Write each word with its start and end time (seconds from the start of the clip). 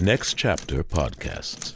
Next 0.00 0.34
Chapter 0.34 0.84
Podcasts. 0.84 1.74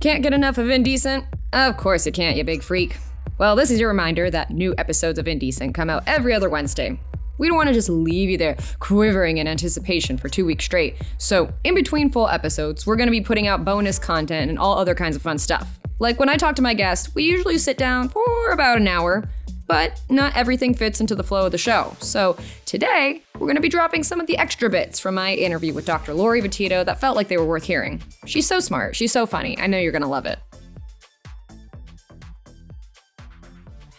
Can't 0.00 0.20
get 0.20 0.32
enough 0.32 0.58
of 0.58 0.68
Indecent? 0.68 1.24
Of 1.52 1.76
course 1.76 2.06
you 2.06 2.10
can't, 2.12 2.36
you 2.36 2.42
big 2.42 2.64
freak. 2.64 2.96
Well, 3.38 3.54
this 3.54 3.70
is 3.70 3.78
your 3.78 3.88
reminder 3.88 4.28
that 4.30 4.50
new 4.50 4.74
episodes 4.78 5.20
of 5.20 5.28
Indecent 5.28 5.76
come 5.76 5.88
out 5.88 6.02
every 6.08 6.34
other 6.34 6.48
Wednesday. 6.48 6.98
We 7.38 7.46
don't 7.46 7.56
want 7.56 7.68
to 7.68 7.72
just 7.72 7.88
leave 7.88 8.28
you 8.28 8.36
there 8.36 8.56
quivering 8.80 9.38
in 9.38 9.46
anticipation 9.46 10.18
for 10.18 10.28
two 10.28 10.44
weeks 10.44 10.64
straight. 10.64 10.96
So, 11.18 11.52
in 11.62 11.76
between 11.76 12.10
full 12.10 12.28
episodes, 12.28 12.84
we're 12.84 12.96
going 12.96 13.06
to 13.06 13.12
be 13.12 13.20
putting 13.20 13.46
out 13.46 13.64
bonus 13.64 14.00
content 14.00 14.50
and 14.50 14.58
all 14.58 14.76
other 14.76 14.96
kinds 14.96 15.14
of 15.14 15.22
fun 15.22 15.38
stuff. 15.38 15.78
Like 16.00 16.18
when 16.18 16.28
I 16.28 16.36
talk 16.36 16.56
to 16.56 16.62
my 16.62 16.74
guests, 16.74 17.14
we 17.14 17.22
usually 17.22 17.58
sit 17.58 17.78
down 17.78 18.08
for 18.08 18.50
about 18.50 18.78
an 18.78 18.88
hour, 18.88 19.28
but 19.66 20.00
not 20.08 20.36
everything 20.36 20.74
fits 20.74 21.00
into 21.00 21.14
the 21.14 21.22
flow 21.22 21.46
of 21.46 21.52
the 21.52 21.58
show. 21.58 21.96
So, 22.00 22.36
today, 22.64 23.22
we're 23.34 23.46
going 23.46 23.56
to 23.56 23.60
be 23.60 23.68
dropping 23.68 24.02
some 24.02 24.20
of 24.20 24.26
the 24.26 24.38
extra 24.38 24.70
bits 24.70 25.00
from 25.00 25.14
my 25.14 25.34
interview 25.34 25.72
with 25.72 25.86
Dr. 25.86 26.14
Laurie 26.14 26.42
Betito 26.42 26.84
that 26.84 27.00
felt 27.00 27.16
like 27.16 27.28
they 27.28 27.36
were 27.36 27.46
worth 27.46 27.64
hearing. 27.64 28.02
She's 28.26 28.46
so 28.46 28.60
smart, 28.60 28.96
she's 28.96 29.12
so 29.12 29.26
funny. 29.26 29.58
I 29.58 29.66
know 29.66 29.78
you're 29.78 29.92
going 29.92 30.02
to 30.02 30.08
love 30.08 30.26
it. 30.26 30.38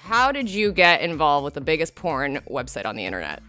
How 0.08 0.32
did 0.32 0.50
you 0.50 0.72
get 0.72 1.02
involved 1.02 1.44
with 1.44 1.54
the 1.54 1.62
biggest 1.62 1.96
porn 1.96 2.38
website 2.50 2.86
on 2.86 2.96
the 2.96 3.06
internet? 3.06 3.44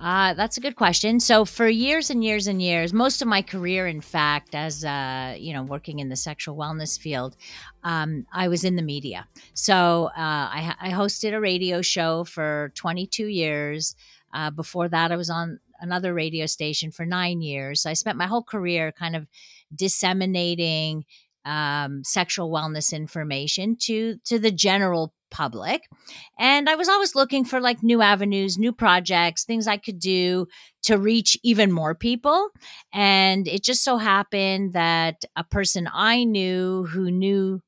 Uh, 0.00 0.32
that's 0.32 0.56
a 0.56 0.60
good 0.60 0.76
question. 0.76 1.20
So 1.20 1.44
for 1.44 1.68
years 1.68 2.08
and 2.08 2.24
years 2.24 2.46
and 2.46 2.62
years, 2.62 2.94
most 2.94 3.20
of 3.20 3.28
my 3.28 3.42
career, 3.42 3.86
in 3.86 4.00
fact, 4.00 4.54
as 4.54 4.82
uh, 4.82 5.36
you 5.38 5.52
know, 5.52 5.62
working 5.62 5.98
in 5.98 6.08
the 6.08 6.16
sexual 6.16 6.56
wellness 6.56 6.98
field, 6.98 7.36
um, 7.84 8.26
I 8.32 8.48
was 8.48 8.64
in 8.64 8.76
the 8.76 8.82
media. 8.82 9.28
So 9.52 10.06
uh, 10.06 10.12
I, 10.16 10.74
I, 10.80 10.90
hosted 10.90 11.34
a 11.34 11.40
radio 11.40 11.82
show 11.82 12.24
for 12.24 12.72
22 12.76 13.26
years. 13.26 13.94
Uh, 14.32 14.50
before 14.50 14.88
that, 14.88 15.12
I 15.12 15.16
was 15.16 15.28
on 15.28 15.60
another 15.80 16.14
radio 16.14 16.46
station 16.46 16.90
for 16.90 17.04
nine 17.04 17.42
years. 17.42 17.82
So 17.82 17.90
I 17.90 17.94
spent 17.94 18.16
my 18.16 18.26
whole 18.26 18.42
career 18.42 18.92
kind 18.92 19.14
of 19.14 19.26
disseminating 19.74 21.04
um, 21.44 22.04
sexual 22.04 22.50
wellness 22.50 22.92
information 22.92 23.76
to 23.82 24.16
to 24.24 24.38
the 24.38 24.50
general 24.50 25.12
public 25.30 25.88
and 26.38 26.68
i 26.68 26.74
was 26.74 26.88
always 26.88 27.14
looking 27.14 27.44
for 27.44 27.60
like 27.60 27.82
new 27.82 28.02
avenues 28.02 28.58
new 28.58 28.72
projects 28.72 29.44
things 29.44 29.66
i 29.66 29.76
could 29.76 29.98
do 29.98 30.46
to 30.82 30.98
reach 30.98 31.36
even 31.42 31.72
more 31.72 31.94
people 31.94 32.48
and 32.92 33.46
it 33.48 33.62
just 33.62 33.84
so 33.84 33.96
happened 33.96 34.72
that 34.72 35.24
a 35.36 35.44
person 35.44 35.88
i 35.92 36.24
knew 36.24 36.86
who 36.86 37.10
knew 37.10 37.60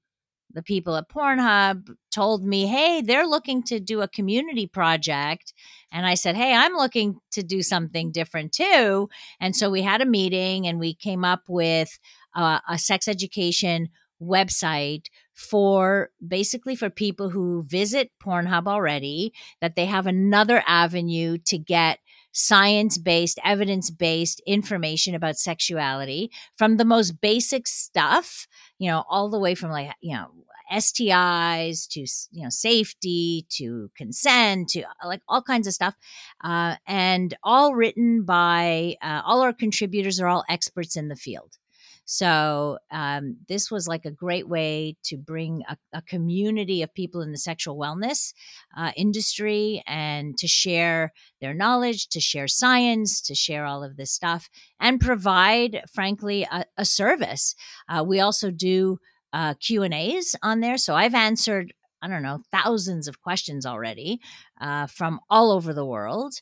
the 0.54 0.62
people 0.62 0.96
at 0.96 1.08
pornhub 1.08 1.88
told 2.12 2.44
me 2.44 2.66
hey 2.66 3.00
they're 3.00 3.26
looking 3.26 3.62
to 3.62 3.80
do 3.80 4.02
a 4.02 4.08
community 4.08 4.66
project 4.66 5.54
and 5.90 6.06
i 6.06 6.14
said 6.14 6.36
hey 6.36 6.54
i'm 6.54 6.74
looking 6.74 7.16
to 7.30 7.42
do 7.42 7.62
something 7.62 8.12
different 8.12 8.52
too 8.52 9.08
and 9.40 9.56
so 9.56 9.70
we 9.70 9.82
had 9.82 10.00
a 10.00 10.06
meeting 10.06 10.66
and 10.66 10.78
we 10.78 10.94
came 10.94 11.24
up 11.24 11.42
with 11.48 11.98
uh, 12.34 12.60
a 12.68 12.78
sex 12.78 13.08
education 13.08 13.88
website 14.22 15.06
for 15.42 16.10
basically 16.26 16.76
for 16.76 16.88
people 16.88 17.30
who 17.30 17.64
visit 17.64 18.10
Pornhub 18.22 18.66
already, 18.66 19.32
that 19.60 19.76
they 19.76 19.86
have 19.86 20.06
another 20.06 20.62
avenue 20.66 21.38
to 21.46 21.58
get 21.58 21.98
science 22.32 22.96
based, 22.96 23.38
evidence 23.44 23.90
based 23.90 24.40
information 24.46 25.14
about 25.14 25.36
sexuality 25.36 26.30
from 26.56 26.76
the 26.76 26.84
most 26.84 27.20
basic 27.20 27.66
stuff, 27.66 28.46
you 28.78 28.90
know, 28.90 29.04
all 29.08 29.28
the 29.28 29.38
way 29.38 29.54
from 29.54 29.70
like, 29.70 29.90
you 30.00 30.14
know, 30.14 30.28
STIs 30.72 31.86
to 31.90 32.00
you 32.30 32.44
know 32.44 32.48
safety 32.48 33.46
to 33.50 33.90
consent 33.96 34.68
to 34.70 34.82
uh, 34.82 35.06
like 35.06 35.20
all 35.28 35.42
kinds 35.42 35.66
of 35.66 35.74
stuff, 35.74 35.94
uh, 36.42 36.76
and 36.86 37.36
all 37.42 37.74
written 37.74 38.24
by 38.24 38.96
uh, 39.02 39.20
all 39.24 39.42
our 39.42 39.52
contributors 39.52 40.18
are 40.18 40.28
all 40.28 40.44
experts 40.48 40.96
in 40.96 41.08
the 41.08 41.16
field. 41.16 41.58
So 42.04 42.78
um, 42.90 43.36
this 43.48 43.70
was 43.70 43.86
like 43.88 44.04
a 44.04 44.10
great 44.10 44.48
way 44.48 44.96
to 45.04 45.16
bring 45.16 45.62
a, 45.68 45.76
a 45.92 46.02
community 46.02 46.82
of 46.82 46.94
people 46.94 47.20
in 47.20 47.32
the 47.32 47.38
sexual 47.38 47.76
wellness 47.76 48.32
uh, 48.76 48.92
industry 48.96 49.82
and 49.86 50.36
to 50.38 50.46
share 50.46 51.12
their 51.40 51.54
knowledge, 51.54 52.08
to 52.08 52.20
share 52.20 52.48
science, 52.48 53.20
to 53.22 53.34
share 53.34 53.64
all 53.64 53.84
of 53.84 53.96
this 53.96 54.10
stuff, 54.10 54.48
and 54.80 55.00
provide, 55.00 55.82
frankly, 55.92 56.46
a, 56.50 56.64
a 56.76 56.84
service. 56.84 57.54
Uh, 57.88 58.04
we 58.06 58.20
also 58.20 58.50
do 58.50 58.98
uh, 59.32 59.54
Q 59.54 59.82
and 59.82 59.94
A's 59.94 60.36
on 60.42 60.60
there, 60.60 60.76
so 60.76 60.94
I've 60.94 61.14
answered 61.14 61.72
I 62.02 62.08
don't 62.08 62.24
know, 62.24 62.40
thousands 62.50 63.06
of 63.06 63.22
questions 63.22 63.64
already 63.64 64.20
uh, 64.60 64.88
from 64.88 65.20
all 65.30 65.52
over 65.52 65.72
the 65.72 65.86
world. 65.86 66.34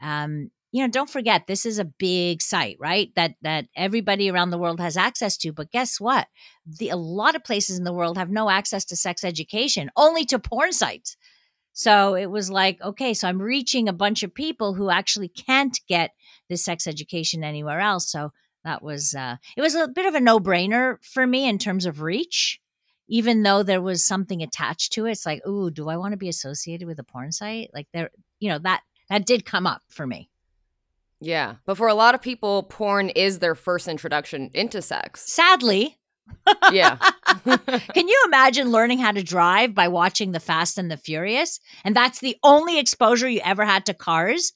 Um, 0.00 0.52
you 0.78 0.84
know 0.84 0.90
don't 0.90 1.10
forget 1.10 1.48
this 1.48 1.66
is 1.66 1.80
a 1.80 1.84
big 1.84 2.40
site 2.40 2.76
right 2.78 3.12
that 3.16 3.34
that 3.42 3.66
everybody 3.74 4.30
around 4.30 4.50
the 4.50 4.58
world 4.58 4.78
has 4.78 4.96
access 4.96 5.36
to 5.36 5.52
but 5.52 5.72
guess 5.72 5.98
what? 5.98 6.28
The 6.64 6.90
a 6.90 6.96
lot 6.96 7.34
of 7.34 7.42
places 7.42 7.78
in 7.78 7.84
the 7.84 7.92
world 7.92 8.16
have 8.16 8.30
no 8.30 8.48
access 8.48 8.84
to 8.86 8.96
sex 8.96 9.24
education 9.24 9.90
only 9.96 10.24
to 10.26 10.38
porn 10.38 10.72
sites. 10.72 11.16
So 11.72 12.14
it 12.14 12.26
was 12.30 12.48
like 12.48 12.80
okay 12.80 13.12
so 13.12 13.26
i'm 13.26 13.42
reaching 13.42 13.88
a 13.88 13.92
bunch 13.92 14.22
of 14.22 14.32
people 14.32 14.74
who 14.74 14.88
actually 14.88 15.26
can't 15.26 15.76
get 15.88 16.12
this 16.48 16.64
sex 16.64 16.86
education 16.86 17.42
anywhere 17.42 17.80
else. 17.80 18.08
So 18.08 18.30
that 18.62 18.80
was 18.80 19.16
uh 19.16 19.34
it 19.56 19.60
was 19.60 19.74
a 19.74 19.88
bit 19.88 20.06
of 20.06 20.14
a 20.14 20.20
no-brainer 20.20 21.04
for 21.04 21.26
me 21.26 21.48
in 21.48 21.58
terms 21.58 21.86
of 21.86 22.02
reach 22.02 22.60
even 23.08 23.42
though 23.42 23.64
there 23.64 23.82
was 23.82 24.06
something 24.06 24.42
attached 24.42 24.92
to 24.92 25.06
it. 25.06 25.12
It's 25.12 25.26
like 25.26 25.44
ooh 25.44 25.72
do 25.72 25.88
i 25.88 25.96
want 25.96 26.12
to 26.12 26.24
be 26.24 26.28
associated 26.28 26.86
with 26.86 27.00
a 27.00 27.04
porn 27.04 27.32
site? 27.32 27.70
Like 27.74 27.88
there 27.92 28.10
you 28.38 28.48
know 28.48 28.60
that 28.60 28.82
that 29.10 29.26
did 29.26 29.44
come 29.44 29.66
up 29.66 29.82
for 29.88 30.06
me 30.06 30.30
yeah. 31.20 31.56
But 31.66 31.76
for 31.76 31.88
a 31.88 31.94
lot 31.94 32.14
of 32.14 32.22
people, 32.22 32.62
porn 32.64 33.08
is 33.10 33.38
their 33.38 33.54
first 33.54 33.88
introduction 33.88 34.50
into 34.54 34.80
sex. 34.82 35.32
Sadly. 35.32 35.98
yeah. 36.70 36.96
Can 37.44 38.08
you 38.08 38.22
imagine 38.26 38.70
learning 38.70 38.98
how 38.98 39.12
to 39.12 39.22
drive 39.22 39.74
by 39.74 39.88
watching 39.88 40.32
The 40.32 40.40
Fast 40.40 40.78
and 40.78 40.90
the 40.90 40.96
Furious? 40.96 41.60
And 41.84 41.96
that's 41.96 42.20
the 42.20 42.36
only 42.42 42.78
exposure 42.78 43.28
you 43.28 43.40
ever 43.44 43.64
had 43.64 43.86
to 43.86 43.94
cars? 43.94 44.52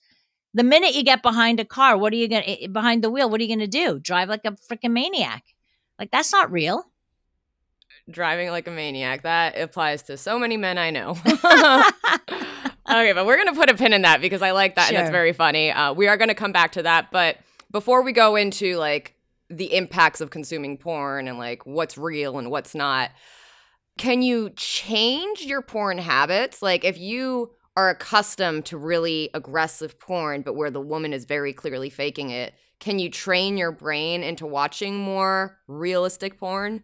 The 0.55 0.63
minute 0.63 0.95
you 0.95 1.03
get 1.03 1.23
behind 1.23 1.61
a 1.61 1.65
car, 1.65 1.97
what 1.97 2.13
are 2.13 2.17
you 2.17 2.29
going 2.29 2.43
to, 2.43 2.65
eh, 2.65 2.67
behind 2.67 3.03
the 3.03 3.11
wheel, 3.11 3.31
what 3.31 3.41
are 3.41 3.45
you 3.45 3.49
going 3.49 3.59
to 3.61 3.67
do? 3.67 3.99
Drive 3.99 4.29
like 4.29 4.45
a 4.45 4.53
freaking 4.71 4.93
maniac. 4.93 5.45
Like, 5.99 6.11
that's 6.11 6.33
not 6.33 6.53
real. 6.53 6.85
Driving 8.11 8.51
like 8.51 8.67
a 8.67 8.71
maniac. 8.71 9.23
That 9.23 9.59
applies 9.59 10.03
to 10.05 10.17
so 10.17 10.39
many 10.39 10.57
men 10.57 10.77
I 10.77 10.91
know 10.91 11.17
okay, 12.93 13.13
but 13.13 13.27
we're 13.27 13.37
gonna 13.37 13.55
put 13.55 13.71
a 13.71 13.75
pin 13.75 13.93
in 13.93 14.03
that 14.03 14.21
because 14.21 14.43
I 14.43 14.53
like 14.53 14.77
that 14.77 14.89
sure. 14.89 14.99
and 14.99 15.07
it's 15.07 15.13
very 15.13 15.33
funny. 15.33 15.71
Uh, 15.71 15.93
we 15.93 16.09
are 16.09 16.17
gonna 16.17 16.35
come 16.35 16.53
back 16.53 16.73
to 16.73 16.83
that, 16.83 17.11
but 17.11 17.39
before 17.71 18.03
we 18.03 18.13
go 18.13 18.37
into 18.37 18.77
like 18.77 19.15
the 19.49 19.75
impacts 19.75 20.21
of 20.21 20.31
consuming 20.31 20.77
porn 20.77 21.29
and 21.29 21.39
like 21.39 21.67
what's 21.67 21.99
real 21.99 22.39
and 22.39 22.51
what's 22.51 22.75
not, 22.75 23.11
can 23.99 24.23
you 24.23 24.51
change 24.57 25.43
your 25.43 25.63
porn 25.63 25.99
habits? 25.99 26.63
Like 26.63 26.85
if 26.85 26.99
you 26.99 27.51
are 27.77 27.91
accustomed 27.91 28.67
to 28.67 28.77
really 28.77 29.31
aggressive 29.35 29.99
porn, 29.99 30.43
but 30.43 30.55
where 30.55 30.71
the 30.71 30.81
woman 30.81 31.13
is 31.13 31.25
very 31.25 31.53
clearly 31.53 31.91
faking 31.91 32.31
it, 32.31 32.55
can 32.81 32.99
you 32.99 33.09
train 33.09 33.57
your 33.57 33.73
brain 33.73 34.23
into 34.23 34.47
watching 34.47 34.99
more 34.99 35.59
realistic 35.67 36.39
porn? 36.39 36.83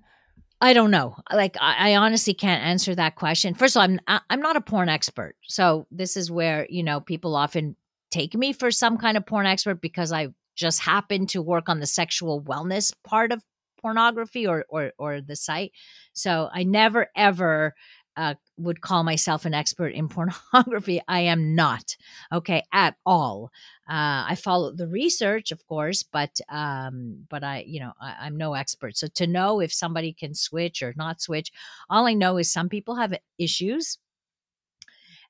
I 0.61 0.73
don't 0.73 0.91
know. 0.91 1.17
Like 1.33 1.57
I, 1.61 1.93
I, 1.93 1.97
honestly 1.97 2.35
can't 2.35 2.65
answer 2.65 2.95
that 2.95 3.15
question. 3.15 3.55
First 3.55 3.77
of 3.77 3.81
all, 3.81 3.97
I'm 4.09 4.21
I'm 4.29 4.41
not 4.41 4.57
a 4.57 4.61
porn 4.61 4.89
expert, 4.89 5.37
so 5.47 5.87
this 5.91 6.17
is 6.17 6.31
where 6.31 6.67
you 6.69 6.83
know 6.83 7.01
people 7.01 7.37
often 7.37 7.77
take 8.11 8.35
me 8.35 8.53
for 8.53 8.71
some 8.71 8.99
kind 8.99 9.17
of 9.17 9.25
porn 9.25 9.47
expert 9.47 9.81
because 9.81 10.11
I 10.13 10.29
just 10.57 10.81
happen 10.81 11.27
to 11.29 11.41
work 11.41 11.69
on 11.69 11.79
the 11.79 11.87
sexual 11.87 12.43
wellness 12.43 12.93
part 13.05 13.31
of 13.31 13.43
pornography 13.81 14.47
or 14.47 14.65
or 14.69 14.93
or 14.99 15.21
the 15.21 15.37
site. 15.37 15.73
So 16.13 16.49
I 16.53 16.65
never 16.65 17.07
ever 17.15 17.75
uh, 18.19 18.35
would 18.59 18.81
call 18.81 19.05
myself 19.05 19.45
an 19.45 19.55
expert 19.55 19.95
in 19.95 20.09
pornography. 20.53 21.01
I 21.07 21.21
am 21.21 21.55
not, 21.55 21.97
okay, 22.33 22.65
at 22.73 22.97
all. 23.07 23.51
Uh, 23.89 24.27
I 24.29 24.35
follow 24.35 24.73
the 24.73 24.89
research, 24.89 25.53
of 25.53 25.65
course, 25.67 26.03
but 26.03 26.41
um, 26.49 27.25
but 27.31 27.45
I, 27.45 27.65
you 27.67 27.81
know, 27.81 27.93
I, 28.01 28.17
I'm 28.23 28.37
no 28.37 28.55
expert. 28.55 28.97
So 28.97 29.07
to 29.15 29.27
know 29.27 29.61
if 29.61 29.73
somebody 29.73 30.13
can 30.13 30.35
switch 30.35 30.83
or 30.83 30.93
not 30.97 31.23
switch, 31.23 31.53
all 31.89 32.07
I 32.07 32.15
know 32.15 32.37
is 32.37 32.53
some 32.53 32.69
people 32.69 32.97
have 32.97 33.15
issues 33.39 33.99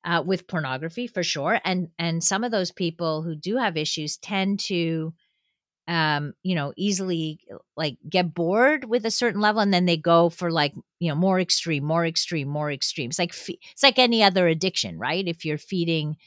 uh, 0.05 0.23
with 0.25 0.49
pornography 0.49 1.07
for 1.07 1.23
sure, 1.23 1.61
and 1.65 1.89
and 1.99 2.25
some 2.25 2.43
of 2.43 2.51
those 2.51 2.73
people 2.73 3.23
who 3.23 3.37
do 3.37 3.59
have 3.59 3.77
issues 3.77 4.17
tend 4.17 4.61
to 4.61 5.13
um, 5.89 6.35
you 6.43 6.55
know, 6.55 6.75
easily 6.77 7.41
like 7.75 7.97
get 8.09 8.35
bored 8.35 8.85
with 8.85 9.07
a 9.07 9.11
certain 9.11 9.41
level 9.41 9.63
and 9.63 9.73
then 9.73 9.87
they 9.87 9.97
go 9.97 10.29
for 10.29 10.51
like, 10.51 10.75
you 11.01 11.09
know, 11.09 11.15
more 11.15 11.41
extreme, 11.41 11.83
more 11.83 12.05
extreme, 12.05 12.47
more 12.47 12.71
extreme. 12.71 13.09
It's 13.09 13.19
like 13.19 13.35
it's 13.49 13.83
like 13.83 13.99
any 13.99 14.23
other 14.23 14.47
addiction, 14.47 14.99
right? 14.99 15.27
If 15.27 15.47
you're 15.47 15.57
feeding, 15.57 16.19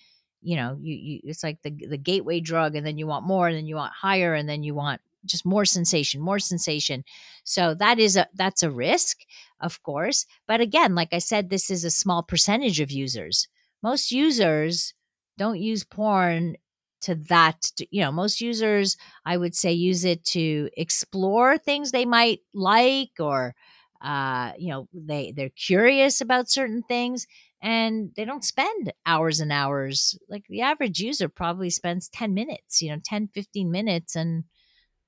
you 0.41 0.55
know, 0.55 0.77
you, 0.81 0.95
you 0.95 1.19
it's 1.25 1.43
like 1.43 1.61
the 1.61 1.69
the 1.69 1.97
gateway 1.97 2.39
drug 2.39 2.75
and 2.75 2.85
then 2.85 2.97
you 2.97 3.05
want 3.05 3.27
more 3.27 3.47
and 3.47 3.55
then 3.55 3.67
you 3.67 3.75
want 3.75 3.93
higher 3.93 4.33
and 4.33 4.49
then 4.49 4.63
you 4.63 4.73
want 4.73 4.99
just 5.25 5.45
more 5.45 5.65
sensation, 5.65 6.19
more 6.19 6.39
sensation. 6.39 7.03
So 7.43 7.75
that 7.75 7.99
is 7.99 8.17
a 8.17 8.27
that's 8.33 8.63
a 8.63 8.71
risk, 8.71 9.19
of 9.59 9.83
course. 9.83 10.25
But 10.47 10.59
again, 10.59 10.95
like 10.95 11.13
I 11.13 11.19
said, 11.19 11.51
this 11.51 11.69
is 11.69 11.83
a 11.85 11.91
small 11.91 12.23
percentage 12.23 12.79
of 12.79 12.89
users. 12.89 13.47
Most 13.83 14.11
users 14.11 14.95
don't 15.37 15.59
use 15.59 15.83
porn 15.83 16.55
to 17.01 17.15
that 17.15 17.71
you 17.91 18.01
know 18.01 18.11
most 18.11 18.41
users 18.41 18.97
i 19.25 19.35
would 19.37 19.55
say 19.55 19.71
use 19.71 20.05
it 20.05 20.23
to 20.23 20.69
explore 20.77 21.57
things 21.57 21.91
they 21.91 22.05
might 22.05 22.39
like 22.53 23.11
or 23.19 23.55
uh, 24.01 24.51
you 24.57 24.69
know 24.69 24.87
they 24.93 25.31
they're 25.35 25.49
curious 25.49 26.21
about 26.21 26.49
certain 26.49 26.81
things 26.83 27.27
and 27.61 28.09
they 28.15 28.25
don't 28.25 28.43
spend 28.43 28.91
hours 29.05 29.39
and 29.39 29.51
hours. 29.51 30.17
Like 30.27 30.45
the 30.49 30.61
average 30.61 30.99
user 30.99 31.29
probably 31.29 31.69
spends 31.69 32.09
10 32.09 32.33
minutes 32.33 32.81
you 32.81 32.89
know 32.89 32.99
10 33.03 33.27
15 33.27 33.69
minutes 33.71 34.15
and 34.15 34.43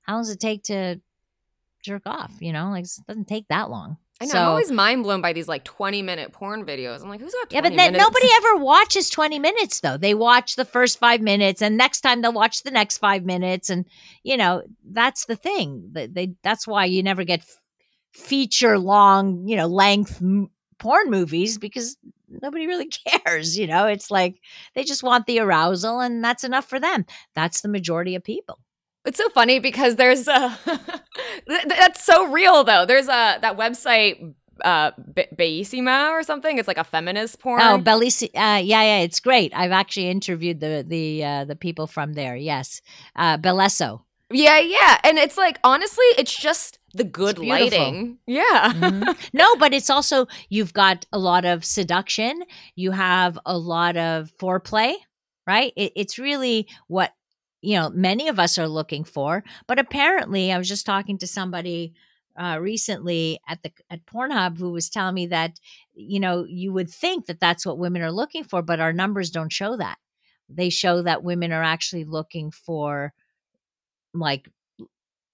how 0.02 0.14
long 0.14 0.22
does 0.22 0.30
it 0.30 0.40
take 0.40 0.64
to 0.64 1.00
jerk 1.82 2.02
off 2.06 2.32
you 2.40 2.52
know? 2.52 2.70
Like 2.70 2.84
it 2.84 2.90
doesn't 3.08 3.28
take 3.28 3.48
that 3.48 3.70
long 3.70 3.98
I 4.20 4.26
know. 4.26 4.30
So- 4.32 4.38
I'm 4.38 4.48
always 4.48 4.70
mind 4.70 5.02
blown 5.02 5.20
by 5.20 5.32
these 5.32 5.48
like 5.48 5.64
20 5.64 6.00
minute 6.02 6.32
porn 6.32 6.64
videos. 6.64 7.02
I'm 7.02 7.08
like, 7.08 7.20
who's 7.20 7.34
got 7.34 7.50
20 7.50 7.54
yeah 7.54 7.60
but 7.60 7.76
then 7.76 7.92
minutes? 7.92 8.04
nobody 8.04 8.28
ever 8.36 8.64
watches 8.64 9.10
20 9.10 9.38
minutes 9.38 9.80
though 9.80 9.96
they 9.96 10.14
watch 10.14 10.56
the 10.56 10.64
first 10.64 10.98
five 10.98 11.20
minutes 11.20 11.60
and 11.60 11.76
next 11.76 12.00
time 12.02 12.22
they'll 12.22 12.32
watch 12.32 12.62
the 12.62 12.70
next 12.70 12.98
five 12.98 13.24
minutes 13.24 13.70
and 13.70 13.84
you 14.22 14.36
know 14.36 14.62
that's 14.92 15.26
the 15.26 15.36
thing 15.36 15.88
they, 15.92 16.06
they 16.06 16.34
that's 16.42 16.66
why 16.66 16.84
you 16.84 17.02
never 17.02 17.24
get 17.24 17.40
f- 17.40 17.60
feature 18.12 18.78
long 18.78 19.46
you 19.48 19.56
know 19.56 19.66
length 19.66 20.18
m- 20.22 20.48
porn 20.78 21.10
movies 21.10 21.58
because 21.58 21.96
nobody 22.28 22.66
really 22.66 22.88
cares 23.24 23.58
you 23.58 23.66
know 23.66 23.86
it's 23.86 24.10
like 24.10 24.40
they 24.74 24.84
just 24.84 25.02
want 25.02 25.26
the 25.26 25.40
arousal 25.40 25.98
and 26.00 26.22
that's 26.24 26.44
enough 26.44 26.66
for 26.68 26.78
them 26.78 27.04
that's 27.34 27.60
the 27.62 27.68
majority 27.68 28.14
of 28.14 28.22
people 28.22 28.58
It's 29.04 29.18
so 29.18 29.28
funny 29.30 29.58
because 29.58 29.96
there's 29.96 30.28
a 30.28 30.58
that's 31.66 32.04
so 32.04 32.26
real 32.30 32.64
though. 32.64 32.86
There's 32.86 33.06
a 33.08 33.38
that 33.40 33.56
website 33.56 34.34
uh 34.64 34.92
Be- 35.12 35.26
Bellissima 35.34 36.10
or 36.10 36.22
something. 36.22 36.58
It's 36.58 36.68
like 36.68 36.78
a 36.78 36.84
feminist 36.84 37.40
porn. 37.40 37.60
oh 37.60 37.78
Bellissima, 37.78 38.28
uh, 38.36 38.58
yeah 38.60 38.82
yeah 38.82 38.98
it's 38.98 39.18
great 39.18 39.52
i've 39.54 39.72
actually 39.72 40.08
interviewed 40.08 40.60
the 40.60 40.84
the 40.86 41.24
uh, 41.24 41.44
the 41.44 41.56
people 41.56 41.88
from 41.88 42.12
there 42.12 42.36
yes 42.36 42.80
uh 43.16 43.36
Bellesa 43.36 44.00
yeah, 44.30 44.58
yeah. 44.58 44.98
And 45.04 45.18
it's 45.18 45.36
like 45.36 45.58
honestly, 45.62 46.06
it's 46.18 46.34
just 46.34 46.78
the 46.94 47.04
good 47.04 47.38
lighting. 47.38 48.18
Yeah. 48.26 48.72
Mhm. 48.72 49.16
no, 49.32 49.54
but 49.56 49.72
it's 49.74 49.90
also 49.90 50.26
you've 50.48 50.72
got 50.72 51.04
a 51.12 51.18
lot 51.18 51.44
of 51.44 51.64
seduction. 51.64 52.42
You 52.74 52.90
have 52.92 53.38
a 53.46 53.56
lot 53.56 53.96
of 53.96 54.32
foreplay, 54.40 54.94
right? 55.46 55.72
It, 55.76 55.92
it's 55.94 56.18
really 56.18 56.66
what 56.88 57.12
you 57.64 57.76
know 57.78 57.90
many 57.90 58.28
of 58.28 58.38
us 58.38 58.58
are 58.58 58.68
looking 58.68 59.04
for. 59.04 59.44
But 59.66 59.78
apparently, 59.78 60.52
I 60.52 60.58
was 60.58 60.68
just 60.68 60.86
talking 60.86 61.18
to 61.18 61.26
somebody 61.26 61.94
uh, 62.38 62.58
recently 62.60 63.40
at 63.48 63.62
the 63.62 63.72
at 63.90 64.06
Pornhub 64.06 64.58
who 64.58 64.72
was 64.72 64.90
telling 64.90 65.14
me 65.14 65.26
that 65.28 65.58
you 65.94 66.20
know 66.20 66.44
you 66.48 66.72
would 66.72 66.90
think 66.90 67.26
that 67.26 67.40
that's 67.40 67.66
what 67.66 67.78
women 67.78 68.02
are 68.02 68.12
looking 68.12 68.44
for, 68.44 68.62
but 68.62 68.80
our 68.80 68.92
numbers 68.92 69.30
don't 69.30 69.52
show 69.52 69.76
that. 69.76 69.98
They 70.48 70.70
show 70.70 71.02
that 71.02 71.24
women 71.24 71.52
are 71.52 71.62
actually 71.62 72.04
looking 72.04 72.50
for 72.50 73.12
like 74.12 74.48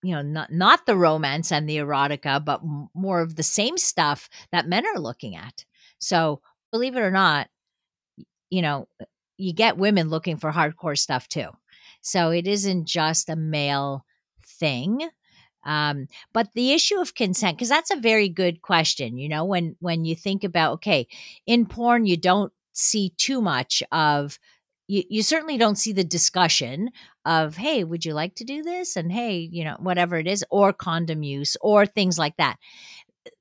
you 0.03 0.15
know 0.15 0.23
not 0.23 0.51
not 0.53 0.87
the 0.87 0.97
romance 0.97 1.53
and 1.53 1.69
the 1.69 1.79
erotica 1.79 2.43
but 2.45 2.61
m- 2.63 2.89
more 2.95 3.21
of 3.21 3.37
the 3.37 3.43
same 3.43 3.77
stuff 3.77 4.29
that 4.53 4.69
men 4.69 4.87
are 4.87 4.99
looking 4.99 5.37
at 5.37 5.65
so 5.99 6.41
believe 6.73 6.97
it 6.97 7.01
or 7.01 7.11
not 7.11 7.49
you 8.51 8.63
know 8.63 8.89
you 9.37 9.53
get 9.53 9.77
women 9.77 10.09
looking 10.09 10.37
for 10.37 10.51
hardcore 10.53 10.99
stuff 10.99 11.29
too 11.29 11.49
so 12.01 12.31
it 12.31 12.47
isn't 12.47 12.87
just 12.87 13.29
a 13.29 13.37
male 13.37 14.05
thing 14.45 15.09
um, 15.65 16.07
but 16.33 16.49
the 16.55 16.73
issue 16.73 16.99
of 16.99 17.15
consent 17.15 17.57
because 17.57 17.69
that's 17.69 17.91
a 17.91 18.01
very 18.01 18.29
good 18.29 18.63
question 18.63 19.19
you 19.19 19.29
know 19.29 19.45
when 19.45 19.77
when 19.81 20.05
you 20.05 20.15
think 20.15 20.45
about 20.45 20.75
okay 20.75 21.07
in 21.47 21.67
porn 21.67 22.07
you 22.07 22.17
don't 22.17 22.53
see 22.73 23.11
too 23.17 23.41
much 23.41 23.83
of 23.93 24.39
you, 24.89 25.05
you 25.09 25.23
certainly 25.23 25.57
don't 25.57 25.79
see 25.79 25.93
the 25.93 26.05
discussion 26.05 26.91
of 27.25 27.57
hey 27.57 27.85
would 27.85 28.05
you 28.05 28.15
like 28.15 28.35
to 28.37 28.45
do 28.45 28.63
this? 28.63 28.97
and 28.97 29.13
hey 29.13 29.49
you 29.53 29.65
know 29.65 29.77
whatever 29.79 30.17
it 30.17 30.27
is 30.27 30.45
or 30.51 30.73
condom 30.73 31.23
use 31.23 31.57
or 31.61 31.87
things 31.87 32.19
like 32.19 32.37
that. 32.37 32.57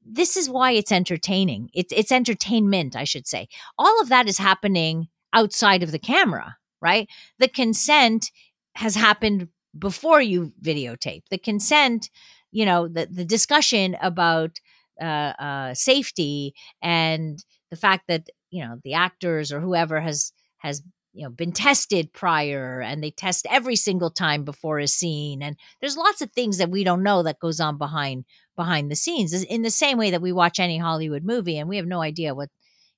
This 0.06 0.36
is 0.36 0.50
why 0.50 0.72
it's 0.72 0.92
entertaining. 0.92 1.70
It's 1.74 1.94
it's 1.94 2.12
entertainment 2.12 2.96
i 2.96 3.04
should 3.04 3.28
say. 3.28 3.48
All 3.78 4.02
of 4.02 4.10
that 4.10 4.28
is 4.28 4.38
happening 4.38 5.08
outside 5.34 5.84
of 5.84 5.92
the 5.92 6.00
camera 6.00 6.58
right? 6.82 7.10
The 7.40 7.48
consent 7.48 8.32
has 8.80 8.96
happened 8.96 9.48
before 9.78 10.22
you 10.22 10.52
videotape 10.64 11.24
the 11.30 11.38
consent 11.38 12.10
you 12.52 12.66
know 12.66 12.88
the 12.88 13.06
the 13.06 13.26
discussion 13.26 13.96
about 14.02 14.60
uh, 15.02 15.34
uh 15.40 15.74
safety 15.74 16.54
and 16.82 17.46
the 17.70 17.78
fact 17.78 18.06
that 18.08 18.28
you 18.50 18.64
know 18.64 18.78
the 18.84 18.94
actors 18.94 19.52
or 19.52 19.60
whoever 19.60 20.02
has 20.02 20.32
has 20.58 20.82
you 21.14 21.24
know 21.24 21.30
been 21.30 21.52
tested 21.52 22.12
prior 22.14 22.82
and 22.82 23.04
they 23.04 23.12
test 23.12 23.46
every 23.50 23.76
single 23.76 24.10
time 24.10 24.44
before 24.44 24.80
a 24.80 24.88
scene. 24.88 25.42
And 25.42 25.58
there's 25.82 25.98
lots 25.98 26.22
of 26.22 26.32
things 26.32 26.58
that 26.58 26.70
we 26.70 26.84
don't 26.84 27.04
know 27.04 27.24
that 27.24 27.40
goes 27.40 27.60
on 27.60 27.78
behind 27.78 28.26
behind 28.56 28.92
the 28.92 28.96
scenes. 28.96 29.34
In 29.34 29.62
the 29.62 29.72
same 29.72 29.98
way 29.98 30.12
that 30.12 30.22
we 30.22 30.32
watch 30.32 30.60
any 30.60 30.78
hollywood 30.78 31.24
movie 31.24 31.58
and 31.58 31.70
we 31.70 31.78
have 31.78 31.86
no 31.88 32.02
idea 32.02 32.36
what 32.36 32.50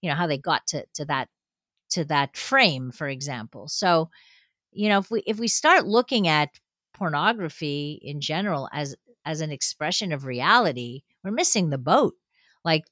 you 0.01 0.09
know 0.09 0.15
how 0.15 0.27
they 0.27 0.37
got 0.37 0.67
to 0.67 0.85
to 0.95 1.05
that 1.05 1.29
to 1.91 2.05
that 2.05 2.37
frame 2.37 2.91
for 2.91 3.07
example. 3.07 3.67
So 3.67 4.09
you 4.71 4.89
know 4.89 4.99
if 4.99 5.11
we 5.11 5.23
if 5.25 5.39
we 5.39 5.47
start 5.47 5.85
looking 5.87 6.27
at 6.27 6.49
pornography 6.93 7.99
in 8.03 8.21
general 8.21 8.69
as 8.73 8.95
as 9.25 9.41
an 9.41 9.51
expression 9.51 10.11
of 10.11 10.25
reality 10.25 11.01
we're 11.23 11.31
missing 11.31 11.69
the 11.69 11.77
boat. 11.77 12.15
Like 12.63 12.85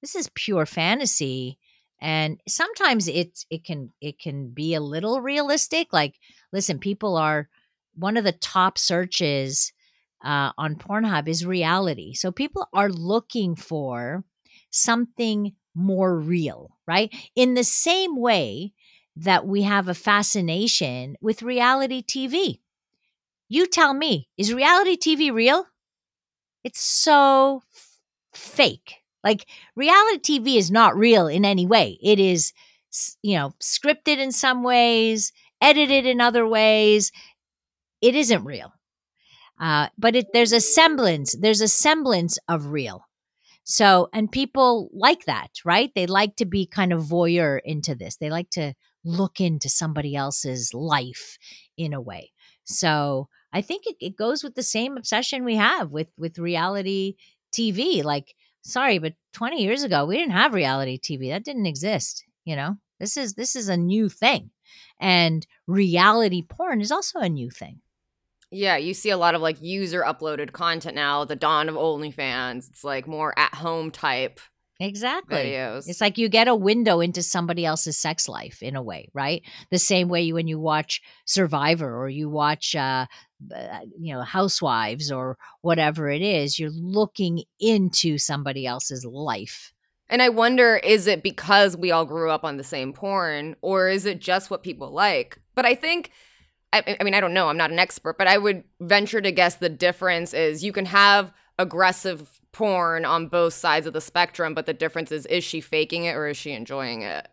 this 0.00 0.14
is 0.14 0.30
pure 0.34 0.66
fantasy 0.66 1.58
and 2.00 2.40
sometimes 2.48 3.08
it's 3.08 3.46
it 3.50 3.64
can 3.64 3.92
it 4.00 4.18
can 4.18 4.50
be 4.50 4.74
a 4.74 4.80
little 4.80 5.20
realistic 5.20 5.92
like 5.92 6.14
listen 6.52 6.78
people 6.78 7.16
are 7.16 7.48
one 7.94 8.16
of 8.16 8.24
the 8.24 8.32
top 8.32 8.78
searches 8.78 9.72
uh, 10.24 10.50
on 10.58 10.76
pornhub 10.76 11.28
is 11.28 11.46
reality. 11.46 12.14
So 12.14 12.32
people 12.32 12.68
are 12.72 12.90
looking 12.90 13.54
for 13.56 14.24
something 14.70 15.54
more 15.74 16.18
real 16.18 16.70
right? 16.86 17.14
In 17.36 17.54
the 17.54 17.64
same 17.64 18.16
way 18.16 18.72
that 19.18 19.46
we 19.46 19.62
have 19.62 19.88
a 19.88 19.94
fascination 19.94 21.16
with 21.20 21.42
reality 21.42 22.02
tv 22.02 22.60
you 23.48 23.66
tell 23.66 23.94
me 23.94 24.28
is 24.36 24.52
reality 24.54 24.96
tv 24.96 25.32
real 25.32 25.66
it's 26.64 26.80
so 26.80 27.62
f- 27.74 28.00
fake 28.32 29.02
like 29.24 29.46
reality 29.76 30.38
TV 30.38 30.56
is 30.56 30.70
not 30.70 30.96
real 30.96 31.26
in 31.26 31.44
any 31.44 31.66
way. 31.66 31.98
It 32.02 32.18
is, 32.18 32.52
you 33.22 33.36
know, 33.36 33.52
scripted 33.60 34.18
in 34.18 34.32
some 34.32 34.62
ways, 34.62 35.32
edited 35.60 36.06
in 36.06 36.20
other 36.20 36.46
ways. 36.46 37.12
It 38.00 38.14
isn't 38.14 38.44
real. 38.44 38.72
Uh, 39.60 39.88
but 39.98 40.14
it, 40.14 40.26
there's 40.32 40.52
a 40.52 40.60
semblance, 40.60 41.34
there's 41.38 41.60
a 41.60 41.68
semblance 41.68 42.38
of 42.48 42.66
real. 42.66 43.04
So, 43.64 44.08
and 44.14 44.32
people 44.32 44.88
like 44.94 45.26
that, 45.26 45.48
right? 45.64 45.90
They 45.94 46.06
like 46.06 46.36
to 46.36 46.46
be 46.46 46.64
kind 46.64 46.92
of 46.92 47.02
voyeur 47.02 47.60
into 47.64 47.94
this. 47.94 48.16
They 48.16 48.30
like 48.30 48.48
to 48.50 48.72
look 49.04 49.40
into 49.40 49.68
somebody 49.68 50.14
else's 50.14 50.74
life 50.74 51.38
in 51.76 51.92
a 51.92 52.00
way. 52.00 52.32
So, 52.64 53.28
I 53.52 53.62
think 53.62 53.86
it, 53.86 53.96
it 54.00 54.16
goes 54.16 54.44
with 54.44 54.54
the 54.54 54.62
same 54.62 54.96
obsession 54.96 55.44
we 55.44 55.56
have 55.56 55.90
with 55.90 56.08
with 56.18 56.38
reality 56.38 57.16
TV. 57.52 58.04
Like, 58.04 58.34
sorry, 58.62 58.98
but 58.98 59.14
20 59.32 59.62
years 59.62 59.82
ago 59.82 60.04
we 60.04 60.16
didn't 60.16 60.32
have 60.32 60.54
reality 60.54 60.98
TV. 60.98 61.30
That 61.30 61.44
didn't 61.44 61.66
exist, 61.66 62.24
you 62.44 62.56
know? 62.56 62.76
This 63.00 63.16
is 63.16 63.34
this 63.34 63.56
is 63.56 63.68
a 63.68 63.76
new 63.76 64.08
thing. 64.08 64.50
And 65.00 65.46
reality 65.66 66.42
porn 66.42 66.80
is 66.80 66.92
also 66.92 67.20
a 67.20 67.28
new 67.28 67.50
thing. 67.50 67.80
Yeah, 68.50 68.76
you 68.76 68.94
see 68.94 69.10
a 69.10 69.16
lot 69.16 69.34
of 69.34 69.42
like 69.42 69.60
user 69.60 70.02
uploaded 70.02 70.52
content 70.52 70.94
now, 70.94 71.24
the 71.24 71.36
dawn 71.36 71.68
of 71.68 71.74
OnlyFans. 71.74 72.68
It's 72.68 72.82
like 72.82 73.06
more 73.06 73.38
at 73.38 73.54
home 73.54 73.90
type 73.90 74.40
Exactly. 74.80 75.36
videos. 75.36 75.88
It's 75.88 76.00
like 76.00 76.18
you 76.18 76.28
get 76.28 76.46
a 76.46 76.54
window 76.54 77.00
into 77.00 77.22
somebody 77.22 77.64
else's 77.64 77.98
sex 77.98 78.28
life 78.28 78.62
in 78.62 78.76
a 78.76 78.82
way, 78.82 79.08
right? 79.12 79.42
The 79.70 79.78
same 79.78 80.08
way 80.08 80.22
you, 80.22 80.34
when 80.34 80.46
you 80.46 80.60
watch 80.60 81.02
Survivor 81.24 82.00
or 82.00 82.08
you 82.08 82.28
watch, 82.28 82.76
uh, 82.76 83.06
uh, 83.54 83.78
you 83.98 84.14
know, 84.14 84.22
Housewives 84.22 85.10
or 85.10 85.36
whatever 85.62 86.08
it 86.08 86.22
is, 86.22 86.58
you're 86.58 86.70
looking 86.70 87.42
into 87.58 88.18
somebody 88.18 88.66
else's 88.66 89.04
life. 89.04 89.72
And 90.08 90.22
I 90.22 90.28
wonder 90.28 90.76
is 90.76 91.06
it 91.06 91.22
because 91.22 91.76
we 91.76 91.90
all 91.90 92.06
grew 92.06 92.30
up 92.30 92.44
on 92.44 92.56
the 92.56 92.64
same 92.64 92.92
porn 92.92 93.56
or 93.60 93.88
is 93.88 94.06
it 94.06 94.20
just 94.20 94.50
what 94.50 94.62
people 94.62 94.90
like? 94.90 95.38
But 95.54 95.66
I 95.66 95.74
think 95.74 96.12
I, 96.72 96.96
I 97.00 97.04
mean 97.04 97.14
I 97.14 97.20
don't 97.20 97.34
know, 97.34 97.48
I'm 97.48 97.56
not 97.56 97.70
an 97.70 97.78
expert, 97.78 98.16
but 98.16 98.26
I 98.26 98.38
would 98.38 98.64
venture 98.80 99.20
to 99.20 99.32
guess 99.32 99.56
the 99.56 99.68
difference 99.68 100.32
is 100.32 100.64
you 100.64 100.72
can 100.72 100.86
have 100.86 101.32
aggressive 101.58 102.37
porn 102.58 103.04
on 103.04 103.28
both 103.28 103.54
sides 103.54 103.86
of 103.86 103.92
the 103.92 104.00
spectrum, 104.00 104.52
but 104.52 104.66
the 104.66 104.74
difference 104.74 105.12
is 105.12 105.26
is 105.26 105.44
she 105.44 105.60
faking 105.60 106.04
it 106.04 106.16
or 106.16 106.26
is 106.26 106.36
she 106.36 106.50
enjoying 106.50 107.02
it? 107.02 107.28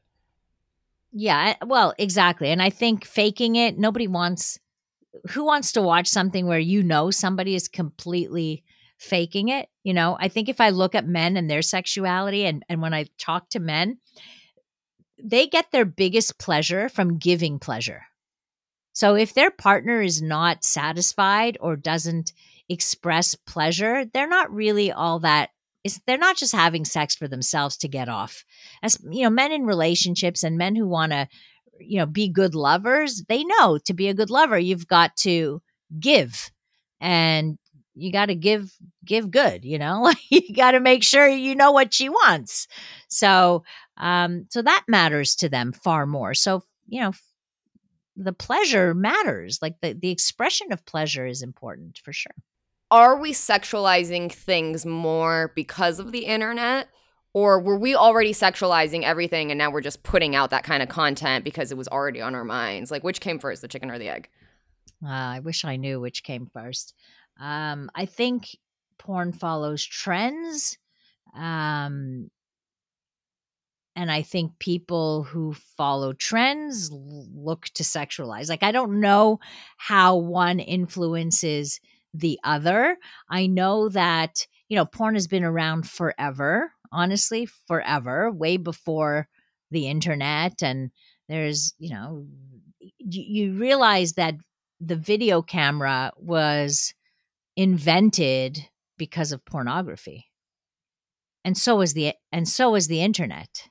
Yeah, 1.12 1.56
well, 1.66 1.96
exactly. 1.98 2.50
And 2.50 2.62
I 2.62 2.70
think 2.70 3.06
faking 3.06 3.56
it, 3.56 3.80
nobody 3.80 4.08
wants 4.08 4.60
who 5.32 5.44
wants 5.44 5.72
to 5.72 5.82
watch 5.82 6.08
something 6.08 6.46
where 6.46 6.60
you 6.60 6.84
know 6.84 7.10
somebody 7.10 7.56
is 7.56 7.68
completely 7.68 8.64
faking 9.00 9.50
it? 9.50 9.68
You 9.84 9.96
know, 9.96 10.16
I 10.20 10.28
think 10.28 10.48
if 10.48 10.62
I 10.62 10.70
look 10.70 10.94
at 10.94 11.08
men 11.08 11.38
and 11.38 11.50
their 11.50 11.64
sexuality 11.64 12.46
and 12.46 12.64
and 12.70 12.80
when 12.80 12.94
I 12.94 13.08
talk 13.18 13.50
to 13.50 13.60
men, 13.60 13.98
they 15.22 15.48
get 15.48 15.72
their 15.72 15.86
biggest 15.86 16.38
pleasure 16.38 16.88
from 16.88 17.18
giving 17.18 17.58
pleasure. 17.58 18.04
So 18.94 19.16
if 19.16 19.34
their 19.34 19.50
partner 19.50 20.02
is 20.02 20.22
not 20.22 20.64
satisfied 20.64 21.58
or 21.60 21.76
doesn't 21.76 22.32
express 22.70 23.36
pleasure, 23.36 24.06
they're 24.14 24.28
not 24.28 24.54
really 24.54 24.92
all 24.92 25.20
that 25.20 25.50
is 25.86 26.02
they're 26.08 26.18
not 26.18 26.36
just 26.36 26.54
having 26.54 26.84
sex 26.84 27.16
for 27.16 27.28
themselves 27.28 27.78
to 27.78 27.88
get 27.88 28.10
off. 28.10 28.44
As 28.82 28.98
you 29.10 29.24
know, 29.24 29.30
men 29.30 29.52
in 29.52 29.66
relationships 29.66 30.44
and 30.44 30.58
men 30.58 30.76
who 30.76 30.88
want 30.88 31.12
to 31.12 31.28
you 31.80 32.00
know 32.00 32.08
be 32.08 32.28
good 32.28 32.56
lovers, 32.56 33.24
they 33.30 33.44
know 33.44 33.78
to 33.86 33.94
be 33.94 34.10
a 34.10 34.14
good 34.14 34.30
lover 34.32 34.58
you've 34.58 34.88
got 34.88 35.16
to 35.18 35.62
give 36.00 36.52
and 37.00 37.58
you 37.94 38.12
got 38.12 38.26
to 38.26 38.36
give 38.36 38.72
give 39.06 39.32
good 39.32 39.64
you 39.64 39.78
know? 39.78 40.12
You 40.30 40.54
got 40.54 40.72
to 40.72 40.80
make 40.80 41.04
sure 41.04 41.28
you 41.28 41.56
know 41.56 41.72
what 41.72 41.94
she 41.94 42.10
wants. 42.10 42.68
So 43.08 43.64
um 43.98 44.48
so 44.50 44.62
that 44.64 44.84
matters 44.88 45.36
to 45.36 45.50
them 45.50 45.72
far 45.72 46.06
more. 46.08 46.34
So 46.34 46.64
you 46.88 47.02
know 47.02 47.14
the 48.16 48.34
pleasure 48.34 48.94
matters 48.96 49.60
like 49.62 49.76
the 49.82 49.94
the 49.94 50.10
expression 50.10 50.72
of 50.72 50.86
pleasure 50.86 51.28
is 51.28 51.42
important 51.42 52.00
for 52.04 52.14
sure 52.14 52.36
are 52.92 53.20
we 53.20 53.34
sexualizing 53.34 54.32
things 54.32 54.86
more 54.86 55.52
because 55.56 56.00
of 56.00 56.12
the 56.12 56.26
internet 56.26 56.88
or 57.34 57.60
were 57.60 57.78
we 57.78 57.96
already 57.96 58.34
sexualizing 58.34 59.04
everything 59.04 59.52
and 59.52 59.58
now 59.58 59.70
we're 59.70 59.82
just 59.82 60.04
putting 60.04 60.36
out 60.36 60.52
that 60.52 60.64
kind 60.64 60.84
of 60.84 60.90
content 60.90 61.44
because 61.44 61.72
it 61.72 61.78
was 61.78 61.88
already 61.88 62.22
on 62.22 62.36
our 62.36 62.46
minds 62.46 62.92
like 62.92 63.04
which 63.04 63.20
came 63.20 63.40
first 63.40 63.62
the 63.62 63.68
chicken 63.68 63.90
or 63.90 63.98
the 63.98 64.10
egg 64.10 64.30
uh, 65.04 65.10
i 65.10 65.40
wish 65.40 65.66
i 65.66 65.76
knew 65.76 66.00
which 66.00 66.24
came 66.24 66.48
first 66.54 66.94
um, 67.40 67.90
I 67.94 68.06
think 68.06 68.58
porn 68.98 69.34
follows 69.34 69.84
trends. 69.84 70.78
Um, 71.36 72.30
and 73.98 74.12
I 74.12 74.22
think 74.22 74.60
people 74.60 75.24
who 75.24 75.54
follow 75.78 76.14
trends 76.14 76.90
look 76.92 77.66
to 77.76 77.84
sexualize. 77.84 78.50
Like, 78.50 78.64
I 78.64 78.72
don't 78.72 79.00
know 79.00 79.40
how 79.78 80.18
one 80.18 80.60
influences 80.60 81.80
the 82.20 82.40
other. 82.44 82.98
I 83.30 83.48
know 83.48 83.90
that, 83.90 84.48
you 84.70 84.76
know, 84.76 84.86
porn 84.86 85.16
has 85.16 85.28
been 85.28 85.44
around 85.44 85.90
forever, 85.90 86.72
honestly, 86.92 87.48
forever, 87.68 88.32
way 88.32 88.58
before 88.58 89.28
the 89.72 89.88
internet. 89.88 90.62
And 90.64 90.92
there's, 91.28 91.74
you 91.78 91.90
know, 91.90 92.26
you, 92.80 93.24
you 93.50 93.54
realize 93.54 94.14
that 94.14 94.36
the 94.80 94.96
video 94.96 95.42
camera 95.42 96.12
was 96.18 96.94
invented 97.56 98.68
because 98.98 99.32
of 99.32 99.46
pornography. 99.46 100.28
And 101.44 101.58
so 101.58 101.76
was 101.78 101.94
the 101.94 102.14
and 102.32 102.48
so 102.48 102.72
was 102.72 102.88
the 102.88 103.02
internet. 103.02 103.70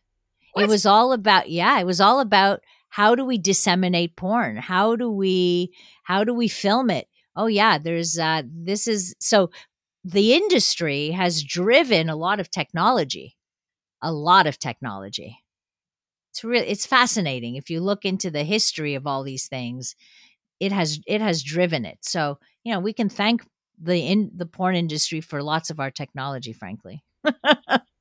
What? 0.53 0.65
It 0.65 0.69
was 0.69 0.87
all 0.87 1.13
about 1.13 1.51
yeah, 1.51 1.79
it 1.81 1.85
was 1.85 2.01
all 2.01 2.21
about 2.21 2.61
how 2.89 3.17
do 3.17 3.25
we 3.25 3.39
disseminate 3.39 4.15
porn? 4.15 4.57
How 4.57 4.95
do 4.95 5.11
we 5.11 5.75
how 6.05 6.23
do 6.23 6.33
we 6.33 6.47
film 6.47 6.91
it? 6.91 7.09
Oh 7.37 7.47
yeah, 7.47 7.79
there's 7.79 8.19
uh 8.19 8.43
this 8.47 8.87
is 8.87 9.15
so 9.21 9.51
the 10.05 10.35
industry 10.35 11.11
has 11.11 11.43
driven 11.45 12.09
a 12.11 12.17
lot 12.17 12.41
of 12.41 12.51
technology. 12.51 13.37
A 14.03 14.13
lot 14.13 14.47
of 14.47 14.59
technology. 14.59 15.39
It's 16.33 16.45
really 16.45 16.67
it's 16.69 16.87
fascinating 16.87 17.57
if 17.57 17.71
you 17.71 17.81
look 17.81 18.05
into 18.05 18.31
the 18.31 18.45
history 18.45 18.95
of 18.95 19.07
all 19.07 19.23
these 19.25 19.49
things. 19.49 19.95
It 20.61 20.73
has 20.73 21.01
it 21.07 21.21
has 21.23 21.43
driven 21.43 21.85
it. 21.87 21.99
So, 22.03 22.39
you 22.65 22.73
know, 22.73 22.81
we 22.81 22.93
can 22.95 23.09
thank 23.11 23.45
the 23.83 23.99
in 23.99 24.31
the 24.37 24.47
porn 24.47 24.77
industry 24.77 25.21
for 25.23 25.43
lots 25.43 25.71
of 25.71 25.81
our 25.81 25.91
technology, 25.91 26.53
frankly. 26.55 27.05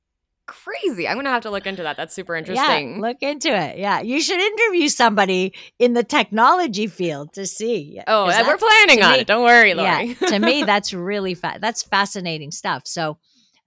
Crazy. 0.46 1.08
I'm 1.08 1.16
gonna 1.16 1.30
have 1.30 1.42
to 1.42 1.50
look 1.50 1.66
into 1.66 1.82
that. 1.84 1.96
That's 1.96 2.14
super 2.14 2.34
interesting. 2.36 2.96
Yeah, 2.96 3.00
look 3.00 3.16
into 3.22 3.48
it. 3.48 3.78
Yeah. 3.78 4.00
You 4.00 4.20
should 4.20 4.40
interview 4.40 4.88
somebody 4.88 5.54
in 5.78 5.94
the 5.94 6.04
technology 6.04 6.86
field 6.86 7.32
to 7.34 7.46
see. 7.46 8.00
Oh, 8.06 8.26
we're 8.26 8.58
planning 8.58 9.02
on 9.02 9.12
me, 9.12 9.20
it. 9.20 9.26
Don't 9.26 9.44
worry, 9.44 9.72
Laurie. 9.72 10.16
Yeah, 10.20 10.28
to 10.28 10.38
me, 10.38 10.62
that's 10.66 10.92
really 10.92 11.34
fa- 11.34 11.58
that's 11.60 11.82
fascinating 11.82 12.50
stuff. 12.50 12.82
So 12.86 13.18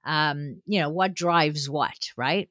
um, 0.05 0.61
you 0.65 0.79
know, 0.79 0.89
what 0.89 1.13
drives 1.13 1.69
what, 1.69 2.09
right? 2.15 2.49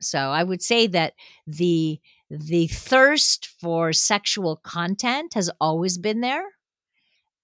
So 0.00 0.18
I 0.18 0.42
would 0.42 0.62
say 0.62 0.86
that 0.88 1.14
the 1.46 2.00
the 2.30 2.66
thirst 2.66 3.48
for 3.60 3.92
sexual 3.92 4.56
content 4.56 5.34
has 5.34 5.50
always 5.60 5.96
been 5.96 6.20
there 6.20 6.44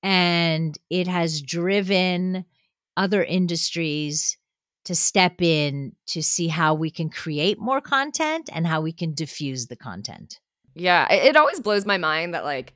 and 0.02 0.76
it 0.90 1.08
has 1.08 1.40
driven 1.40 2.44
other 2.96 3.24
industries 3.24 4.36
to 4.84 4.94
step 4.94 5.40
in 5.40 5.92
to 6.06 6.22
see 6.22 6.48
how 6.48 6.74
we 6.74 6.90
can 6.90 7.08
create 7.08 7.58
more 7.58 7.80
content 7.80 8.50
and 8.52 8.66
how 8.66 8.80
we 8.80 8.92
can 8.92 9.14
diffuse 9.14 9.66
the 9.66 9.76
content. 9.76 10.40
Yeah, 10.74 11.10
it 11.12 11.36
always 11.36 11.60
blows 11.60 11.86
my 11.86 11.98
mind 11.98 12.34
that 12.34 12.44
like, 12.44 12.74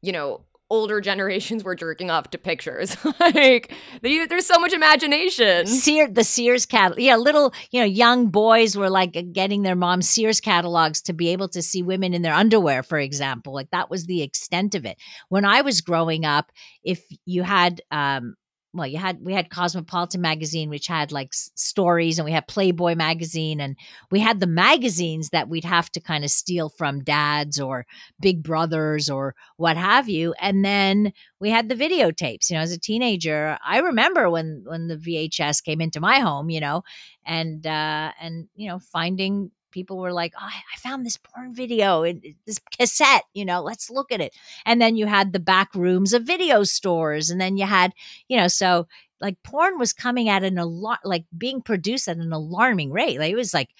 you 0.00 0.12
know, 0.12 0.44
older 0.70 1.00
generations 1.02 1.62
were 1.62 1.74
jerking 1.74 2.10
off 2.10 2.30
to 2.30 2.38
pictures. 2.38 2.96
like 3.20 3.72
they, 4.00 4.26
there's 4.26 4.46
so 4.46 4.58
much 4.58 4.72
imagination. 4.72 5.66
Sear 5.66 6.08
the 6.08 6.24
Sears 6.24 6.64
catalog. 6.64 7.00
Yeah, 7.00 7.16
little 7.16 7.52
you 7.70 7.80
know 7.80 7.86
young 7.86 8.28
boys 8.28 8.76
were 8.76 8.90
like 8.90 9.16
getting 9.32 9.62
their 9.62 9.76
mom's 9.76 10.08
Sears 10.08 10.40
catalogs 10.40 11.02
to 11.02 11.12
be 11.12 11.28
able 11.28 11.48
to 11.50 11.60
see 11.60 11.82
women 11.82 12.14
in 12.14 12.22
their 12.22 12.34
underwear, 12.34 12.82
for 12.82 12.98
example. 12.98 13.52
Like 13.52 13.70
that 13.70 13.90
was 13.90 14.06
the 14.06 14.22
extent 14.22 14.74
of 14.74 14.86
it. 14.86 14.96
When 15.28 15.44
I 15.44 15.60
was 15.60 15.82
growing 15.82 16.24
up, 16.24 16.50
if 16.82 17.04
you 17.26 17.42
had 17.42 17.82
um, 17.90 18.36
well 18.74 18.86
you 18.86 18.98
had 18.98 19.18
we 19.22 19.32
had 19.32 19.50
cosmopolitan 19.50 20.20
magazine 20.20 20.68
which 20.70 20.86
had 20.86 21.12
like 21.12 21.28
s- 21.32 21.50
stories 21.54 22.18
and 22.18 22.24
we 22.24 22.32
had 22.32 22.46
playboy 22.48 22.94
magazine 22.94 23.60
and 23.60 23.76
we 24.10 24.20
had 24.20 24.40
the 24.40 24.46
magazines 24.46 25.30
that 25.30 25.48
we'd 25.48 25.64
have 25.64 25.90
to 25.90 26.00
kind 26.00 26.24
of 26.24 26.30
steal 26.30 26.68
from 26.68 27.02
dads 27.04 27.60
or 27.60 27.84
big 28.20 28.42
brothers 28.42 29.10
or 29.10 29.34
what 29.56 29.76
have 29.76 30.08
you 30.08 30.34
and 30.40 30.64
then 30.64 31.12
we 31.40 31.50
had 31.50 31.68
the 31.68 31.74
videotapes. 31.74 32.48
You 32.50 32.56
know 32.56 32.62
as 32.62 32.72
a 32.72 32.78
teenager 32.78 33.58
i 33.64 33.78
remember 33.78 34.30
when 34.30 34.62
when 34.66 34.88
the 34.88 34.96
vhs 34.96 35.62
came 35.62 35.80
into 35.80 36.00
my 36.00 36.18
home 36.20 36.50
you 36.50 36.60
know 36.60 36.82
and 37.26 37.66
uh 37.66 38.12
and 38.20 38.48
you 38.54 38.68
know 38.68 38.78
finding 38.78 39.50
people 39.72 39.98
were 39.98 40.12
like, 40.12 40.34
oh, 40.40 40.44
I 40.44 40.78
found 40.78 41.04
this 41.04 41.16
porn 41.16 41.54
video, 41.54 42.04
and 42.04 42.22
this 42.46 42.60
cassette, 42.78 43.24
you 43.34 43.44
know, 43.44 43.62
let's 43.62 43.90
look 43.90 44.12
at 44.12 44.20
it. 44.20 44.34
And 44.64 44.80
then 44.80 44.96
you 44.96 45.06
had 45.06 45.32
the 45.32 45.40
back 45.40 45.74
rooms 45.74 46.12
of 46.12 46.22
video 46.22 46.62
stores. 46.62 47.30
And 47.30 47.40
then 47.40 47.56
you 47.56 47.66
had, 47.66 47.92
you 48.28 48.36
know, 48.36 48.48
so 48.48 48.86
like 49.20 49.42
porn 49.42 49.78
was 49.78 49.92
coming 49.92 50.28
at 50.28 50.44
an 50.44 50.58
alarm, 50.58 50.98
like 51.04 51.24
being 51.36 51.62
produced 51.62 52.08
at 52.08 52.18
an 52.18 52.32
alarming 52.32 52.92
rate. 52.92 53.18
Like 53.18 53.32
it 53.32 53.36
was 53.36 53.54
like, 53.54 53.70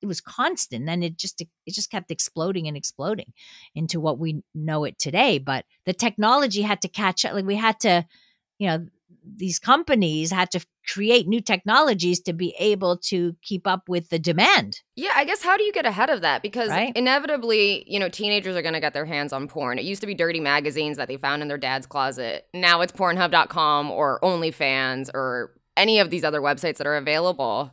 it 0.00 0.06
was 0.06 0.20
constant 0.20 0.88
and 0.88 1.02
it 1.02 1.16
just 1.16 1.40
it 1.40 1.48
just 1.74 1.90
kept 1.90 2.10
exploding 2.10 2.68
and 2.68 2.76
exploding 2.76 3.32
into 3.74 4.00
what 4.00 4.18
we 4.18 4.42
know 4.54 4.84
it 4.84 4.98
today 4.98 5.38
but 5.38 5.64
the 5.86 5.92
technology 5.92 6.62
had 6.62 6.80
to 6.80 6.88
catch 6.88 7.24
up 7.24 7.32
like 7.32 7.44
we 7.44 7.56
had 7.56 7.78
to 7.80 8.06
you 8.58 8.68
know 8.68 8.86
these 9.24 9.58
companies 9.58 10.30
had 10.30 10.50
to 10.50 10.64
create 10.86 11.28
new 11.28 11.40
technologies 11.40 12.20
to 12.20 12.32
be 12.32 12.54
able 12.58 12.96
to 12.96 13.36
keep 13.42 13.66
up 13.66 13.88
with 13.88 14.08
the 14.08 14.18
demand. 14.18 14.80
Yeah, 14.96 15.12
I 15.14 15.24
guess 15.24 15.42
how 15.42 15.56
do 15.56 15.64
you 15.64 15.72
get 15.72 15.86
ahead 15.86 16.10
of 16.10 16.22
that? 16.22 16.42
Because 16.42 16.70
right? 16.70 16.92
inevitably, 16.96 17.84
you 17.86 17.98
know, 17.98 18.08
teenagers 18.08 18.56
are 18.56 18.62
going 18.62 18.74
to 18.74 18.80
get 18.80 18.94
their 18.94 19.04
hands 19.04 19.32
on 19.32 19.48
porn. 19.48 19.78
It 19.78 19.84
used 19.84 20.00
to 20.00 20.06
be 20.06 20.14
dirty 20.14 20.40
magazines 20.40 20.96
that 20.96 21.08
they 21.08 21.16
found 21.16 21.42
in 21.42 21.48
their 21.48 21.58
dad's 21.58 21.86
closet. 21.86 22.46
Now 22.54 22.80
it's 22.80 22.92
pornhub.com 22.92 23.90
or 23.90 24.18
OnlyFans 24.22 25.10
or 25.14 25.54
any 25.76 26.00
of 26.00 26.10
these 26.10 26.24
other 26.24 26.40
websites 26.40 26.78
that 26.78 26.86
are 26.86 26.96
available. 26.96 27.72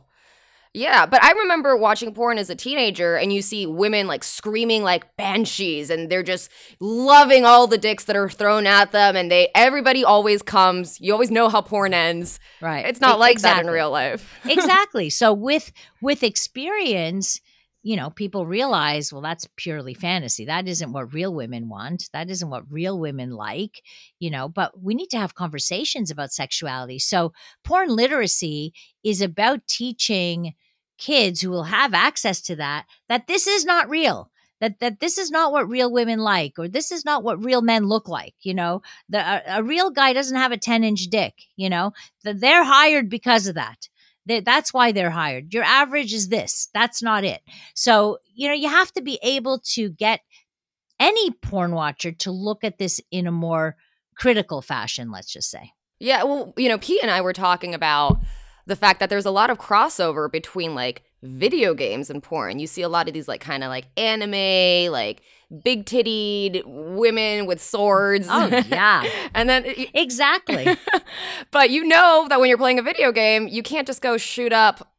Yeah, 0.76 1.06
but 1.06 1.24
I 1.24 1.32
remember 1.32 1.74
watching 1.74 2.12
porn 2.12 2.36
as 2.36 2.50
a 2.50 2.54
teenager 2.54 3.16
and 3.16 3.32
you 3.32 3.40
see 3.40 3.64
women 3.64 4.06
like 4.06 4.22
screaming 4.22 4.82
like 4.82 5.16
banshees 5.16 5.88
and 5.88 6.10
they're 6.10 6.22
just 6.22 6.50
loving 6.80 7.46
all 7.46 7.66
the 7.66 7.78
dicks 7.78 8.04
that 8.04 8.14
are 8.14 8.28
thrown 8.28 8.66
at 8.66 8.92
them 8.92 9.16
and 9.16 9.30
they 9.30 9.48
everybody 9.54 10.04
always 10.04 10.42
comes. 10.42 11.00
You 11.00 11.14
always 11.14 11.30
know 11.30 11.48
how 11.48 11.62
porn 11.62 11.94
ends. 11.94 12.38
Right. 12.60 12.84
It's 12.84 13.00
not 13.00 13.18
like 13.18 13.32
exactly. 13.32 13.62
that 13.62 13.68
in 13.68 13.72
real 13.72 13.90
life. 13.90 14.38
exactly. 14.44 15.08
So 15.08 15.32
with 15.32 15.72
with 16.02 16.22
experience, 16.22 17.40
you 17.82 17.96
know, 17.96 18.10
people 18.10 18.44
realize, 18.44 19.10
well, 19.10 19.22
that's 19.22 19.48
purely 19.56 19.94
fantasy. 19.94 20.44
That 20.44 20.68
isn't 20.68 20.92
what 20.92 21.14
real 21.14 21.32
women 21.32 21.70
want. 21.70 22.10
That 22.12 22.28
isn't 22.28 22.50
what 22.50 22.70
real 22.70 23.00
women 23.00 23.30
like, 23.30 23.80
you 24.18 24.28
know, 24.28 24.46
but 24.46 24.78
we 24.78 24.94
need 24.94 25.08
to 25.10 25.18
have 25.18 25.34
conversations 25.34 26.10
about 26.10 26.32
sexuality. 26.32 26.98
So, 26.98 27.32
porn 27.64 27.88
literacy 27.88 28.74
is 29.02 29.22
about 29.22 29.66
teaching 29.68 30.52
kids 30.98 31.40
who 31.40 31.50
will 31.50 31.64
have 31.64 31.94
access 31.94 32.40
to 32.40 32.56
that 32.56 32.86
that 33.08 33.26
this 33.26 33.46
is 33.46 33.64
not 33.64 33.88
real 33.88 34.30
that 34.60 34.80
that 34.80 35.00
this 35.00 35.18
is 35.18 35.30
not 35.30 35.52
what 35.52 35.68
real 35.68 35.92
women 35.92 36.18
like 36.18 36.54
or 36.58 36.68
this 36.68 36.90
is 36.90 37.04
not 37.04 37.22
what 37.22 37.44
real 37.44 37.62
men 37.62 37.84
look 37.84 38.08
like 38.08 38.34
you 38.40 38.54
know? 38.54 38.82
The, 39.08 39.18
a, 39.18 39.58
a 39.58 39.62
real 39.62 39.90
guy 39.90 40.12
doesn't 40.12 40.36
have 40.36 40.52
a 40.52 40.56
10 40.56 40.84
inch 40.84 41.06
dick 41.08 41.34
you 41.56 41.68
know? 41.68 41.92
The, 42.24 42.34
they're 42.34 42.64
hired 42.64 43.08
because 43.10 43.46
of 43.46 43.54
that. 43.56 43.88
They, 44.24 44.40
that's 44.40 44.74
why 44.74 44.90
they're 44.90 45.10
hired. 45.10 45.54
Your 45.54 45.62
average 45.62 46.12
is 46.12 46.28
this. 46.28 46.68
That's 46.74 47.02
not 47.02 47.24
it. 47.24 47.42
So 47.74 48.18
you 48.34 48.48
know 48.48 48.54
you 48.54 48.68
have 48.68 48.92
to 48.92 49.02
be 49.02 49.18
able 49.22 49.60
to 49.74 49.90
get 49.90 50.20
any 50.98 51.30
porn 51.30 51.72
watcher 51.72 52.12
to 52.12 52.30
look 52.30 52.64
at 52.64 52.78
this 52.78 53.00
in 53.10 53.26
a 53.26 53.32
more 53.32 53.76
critical 54.16 54.62
fashion 54.62 55.10
let's 55.10 55.32
just 55.32 55.50
say. 55.50 55.72
Yeah 55.98 56.24
well 56.24 56.54
you 56.56 56.68
know 56.68 56.78
pete 56.78 57.02
and 57.02 57.10
i 57.10 57.20
were 57.20 57.32
talking 57.32 57.74
about 57.74 58.18
the 58.66 58.76
fact 58.76 59.00
that 59.00 59.10
there's 59.10 59.26
a 59.26 59.30
lot 59.30 59.50
of 59.50 59.58
crossover 59.58 60.30
between 60.30 60.74
like 60.74 61.02
video 61.22 61.74
games 61.74 62.10
and 62.10 62.22
porn. 62.22 62.58
You 62.58 62.66
see 62.66 62.82
a 62.82 62.88
lot 62.88 63.08
of 63.08 63.14
these 63.14 63.28
like 63.28 63.40
kind 63.40 63.64
of 63.64 63.68
like 63.68 63.86
anime, 63.96 64.92
like 64.92 65.22
big 65.62 65.84
tittied 65.84 66.62
women 66.64 67.46
with 67.46 67.62
swords. 67.62 68.26
Oh 68.30 68.48
yeah. 68.68 69.04
and 69.34 69.48
then 69.48 69.64
exactly. 69.94 70.76
but 71.50 71.70
you 71.70 71.84
know 71.84 72.26
that 72.28 72.40
when 72.40 72.48
you're 72.48 72.58
playing 72.58 72.78
a 72.78 72.82
video 72.82 73.12
game, 73.12 73.48
you 73.48 73.62
can't 73.62 73.86
just 73.86 74.02
go 74.02 74.16
shoot 74.16 74.52
up 74.52 74.92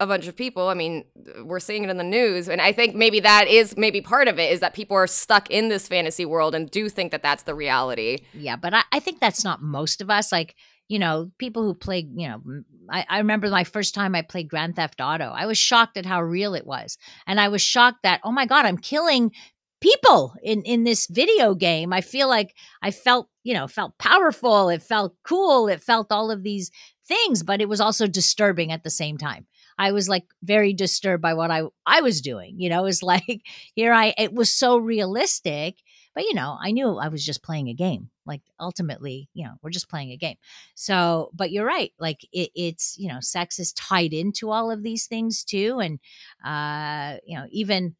a 0.00 0.06
bunch 0.06 0.26
of 0.26 0.34
people. 0.34 0.68
I 0.68 0.74
mean, 0.74 1.04
we're 1.44 1.60
seeing 1.60 1.84
it 1.84 1.90
in 1.90 1.96
the 1.96 2.04
news, 2.04 2.48
and 2.48 2.60
I 2.60 2.72
think 2.72 2.96
maybe 2.96 3.20
that 3.20 3.46
is 3.46 3.76
maybe 3.76 4.00
part 4.00 4.26
of 4.26 4.38
it 4.38 4.50
is 4.50 4.58
that 4.58 4.74
people 4.74 4.96
are 4.96 5.06
stuck 5.06 5.48
in 5.48 5.68
this 5.68 5.86
fantasy 5.86 6.24
world 6.24 6.56
and 6.56 6.68
do 6.68 6.88
think 6.88 7.12
that 7.12 7.22
that's 7.22 7.44
the 7.44 7.54
reality. 7.54 8.18
Yeah, 8.34 8.56
but 8.56 8.74
I, 8.74 8.82
I 8.90 8.98
think 8.98 9.20
that's 9.20 9.44
not 9.44 9.62
most 9.62 10.00
of 10.00 10.10
us. 10.10 10.32
Like 10.32 10.56
you 10.92 10.98
know, 10.98 11.30
people 11.38 11.62
who 11.62 11.72
play, 11.72 12.06
you 12.14 12.28
know, 12.28 12.42
I, 12.90 13.06
I, 13.08 13.18
remember 13.18 13.48
my 13.48 13.64
first 13.64 13.94
time 13.94 14.14
I 14.14 14.20
played 14.20 14.50
Grand 14.50 14.76
Theft 14.76 15.00
Auto. 15.00 15.24
I 15.24 15.46
was 15.46 15.56
shocked 15.56 15.96
at 15.96 16.04
how 16.04 16.20
real 16.20 16.54
it 16.54 16.66
was. 16.66 16.98
And 17.26 17.40
I 17.40 17.48
was 17.48 17.62
shocked 17.62 18.02
that, 18.02 18.20
oh 18.24 18.30
my 18.30 18.44
God, 18.44 18.66
I'm 18.66 18.76
killing 18.76 19.32
people 19.80 20.34
in 20.44 20.62
in 20.62 20.84
this 20.84 21.08
video 21.08 21.56
game 21.56 21.92
i 21.92 22.00
feel 22.00 22.28
like 22.28 22.54
i 22.82 22.92
felt 22.92 23.28
you 23.42 23.52
know 23.52 23.66
felt 23.66 23.98
powerful 23.98 24.68
it 24.68 24.80
felt 24.80 25.16
cool 25.24 25.66
it 25.66 25.82
felt 25.82 26.12
all 26.12 26.30
of 26.30 26.44
these 26.44 26.70
things 27.08 27.42
but 27.42 27.60
it 27.60 27.68
was 27.68 27.80
also 27.80 28.06
disturbing 28.06 28.70
at 28.70 28.84
the 28.84 28.90
same 28.90 29.18
time 29.18 29.44
i 29.80 29.90
was 29.90 30.08
like 30.08 30.22
very 30.40 30.72
disturbed 30.72 31.20
by 31.20 31.34
what 31.34 31.50
i 31.50 31.62
i 31.84 32.00
was 32.00 32.20
doing 32.20 32.60
you 32.60 32.68
know 32.70 32.82
it 32.82 32.84
was 32.84 33.02
like 33.14 33.42
here 33.74 33.92
i 33.92 34.14
it 34.16 34.32
was 34.32 34.52
so 34.52 34.76
realistic 34.76 35.78
but 36.14 36.24
you 36.24 36.34
know 36.34 36.56
i 36.60 36.70
knew 36.70 36.96
i 36.98 37.08
was 37.08 37.24
just 37.24 37.42
playing 37.42 37.68
a 37.68 37.74
game 37.74 38.10
like 38.26 38.42
ultimately 38.60 39.28
you 39.34 39.44
know 39.44 39.54
we're 39.62 39.70
just 39.70 39.88
playing 39.88 40.10
a 40.10 40.16
game. 40.16 40.36
So 40.74 41.30
but 41.34 41.50
you're 41.50 41.66
right 41.66 41.92
like 41.98 42.26
it, 42.32 42.50
it's 42.54 42.96
you 42.98 43.08
know 43.08 43.18
sex 43.20 43.58
is 43.58 43.72
tied 43.72 44.12
into 44.12 44.50
all 44.50 44.70
of 44.70 44.82
these 44.82 45.06
things 45.06 45.44
too 45.44 45.80
and 45.80 45.98
uh 46.44 47.18
you 47.24 47.36
know 47.36 47.46
even 47.50 47.96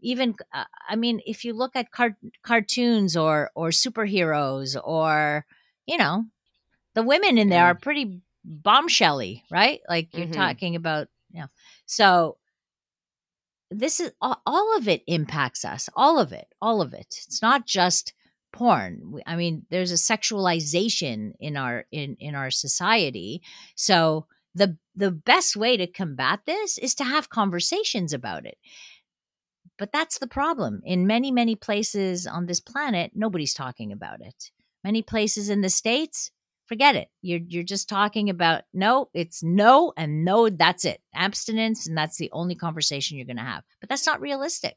even 0.00 0.34
uh, 0.52 0.64
i 0.88 0.96
mean 0.96 1.20
if 1.26 1.44
you 1.44 1.54
look 1.54 1.74
at 1.74 1.90
car- 1.90 2.18
cartoons 2.42 3.16
or 3.16 3.50
or 3.54 3.70
superheroes 3.70 4.76
or 4.82 5.44
you 5.86 5.96
know 5.96 6.24
the 6.94 7.02
women 7.02 7.38
in 7.38 7.48
there 7.48 7.64
are 7.66 7.74
pretty 7.74 8.20
bombshelly 8.46 9.42
right? 9.50 9.80
Like 9.88 10.08
you're 10.12 10.26
mm-hmm. 10.26 10.32
talking 10.32 10.76
about 10.76 11.08
you 11.32 11.40
know 11.40 11.48
so 11.86 12.36
this 13.78 14.00
is 14.00 14.12
all 14.20 14.76
of 14.76 14.88
it 14.88 15.02
impacts 15.06 15.64
us 15.64 15.88
all 15.94 16.18
of 16.18 16.32
it 16.32 16.46
all 16.60 16.80
of 16.80 16.92
it 16.92 17.06
it's 17.26 17.42
not 17.42 17.66
just 17.66 18.12
porn 18.52 19.14
i 19.26 19.36
mean 19.36 19.66
there's 19.70 19.92
a 19.92 19.94
sexualization 19.94 21.32
in 21.40 21.56
our 21.56 21.84
in 21.90 22.16
in 22.20 22.34
our 22.34 22.50
society 22.50 23.42
so 23.74 24.26
the 24.54 24.76
the 24.94 25.10
best 25.10 25.56
way 25.56 25.76
to 25.76 25.86
combat 25.86 26.40
this 26.46 26.78
is 26.78 26.94
to 26.94 27.04
have 27.04 27.28
conversations 27.28 28.12
about 28.12 28.46
it 28.46 28.56
but 29.78 29.92
that's 29.92 30.18
the 30.18 30.26
problem. 30.26 30.82
In 30.84 31.06
many, 31.06 31.30
many 31.30 31.56
places 31.56 32.26
on 32.26 32.46
this 32.46 32.60
planet, 32.60 33.12
nobody's 33.14 33.54
talking 33.54 33.92
about 33.92 34.20
it. 34.20 34.50
Many 34.84 35.02
places 35.02 35.48
in 35.48 35.62
the 35.62 35.70
States, 35.70 36.30
forget 36.66 36.96
it. 36.96 37.08
You're 37.22 37.40
you're 37.46 37.62
just 37.62 37.88
talking 37.88 38.30
about 38.30 38.62
no, 38.72 39.08
it's 39.14 39.42
no 39.42 39.92
and 39.96 40.24
no, 40.24 40.48
that's 40.48 40.84
it. 40.84 41.00
Abstinence, 41.14 41.86
and 41.86 41.96
that's 41.96 42.16
the 42.16 42.30
only 42.32 42.54
conversation 42.54 43.16
you're 43.16 43.26
gonna 43.26 43.44
have. 43.44 43.64
But 43.80 43.88
that's 43.88 44.06
not 44.06 44.20
realistic. 44.20 44.76